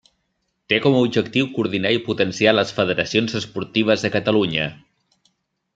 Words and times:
Té 0.71 0.77
com 0.85 0.95
a 0.99 1.01
objectiu 1.07 1.49
coordinar 1.57 1.91
i 1.97 2.01
potenciar 2.07 2.53
les 2.57 2.73
federacions 2.79 3.37
esportives 3.43 4.07
de 4.07 4.13
Catalunya. 4.17 4.71